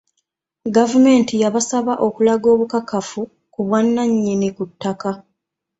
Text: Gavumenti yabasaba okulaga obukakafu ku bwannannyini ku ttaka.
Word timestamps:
Gavumenti 0.75 1.33
yabasaba 1.43 1.93
okulaga 2.07 2.47
obukakafu 2.55 3.21
ku 3.53 3.59
bwannannyini 3.65 4.47
ku 4.55 4.63
ttaka. 4.69 5.11